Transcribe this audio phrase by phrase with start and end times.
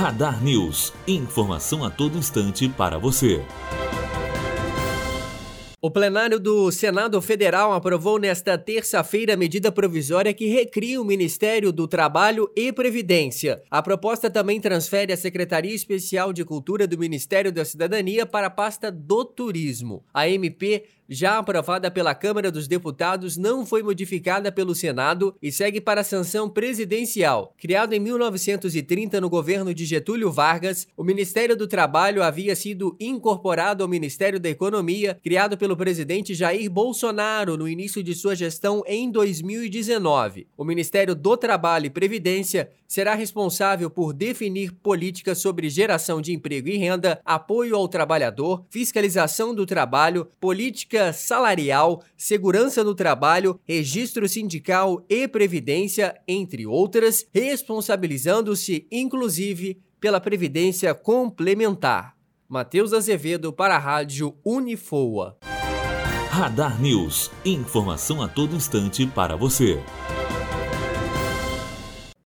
[0.00, 0.94] Radar News.
[1.06, 3.44] Informação a todo instante para você.
[5.82, 11.70] O plenário do Senado Federal aprovou nesta terça-feira a medida provisória que recria o Ministério
[11.70, 13.62] do Trabalho e Previdência.
[13.70, 18.50] A proposta também transfere a Secretaria Especial de Cultura do Ministério da Cidadania para a
[18.50, 20.02] pasta do Turismo.
[20.14, 25.80] A MP já aprovada pela Câmara dos Deputados, não foi modificada pelo Senado e segue
[25.80, 27.52] para a sanção presidencial.
[27.58, 33.82] Criado em 1930 no governo de Getúlio Vargas, o Ministério do Trabalho havia sido incorporado
[33.82, 39.10] ao Ministério da Economia, criado pelo presidente Jair Bolsonaro no início de sua gestão em
[39.10, 40.46] 2019.
[40.56, 46.68] O Ministério do Trabalho e Previdência será responsável por definir políticas sobre geração de emprego
[46.68, 55.04] e renda, apoio ao trabalhador, fiscalização do trabalho, política salarial, segurança do trabalho, registro sindical
[55.08, 62.14] e previdência, entre outras, responsabilizando-se inclusive pela previdência complementar.
[62.48, 65.38] Matheus Azevedo para a Rádio Unifoa.
[66.30, 67.30] Radar News.
[67.44, 69.80] Informação a todo instante para você.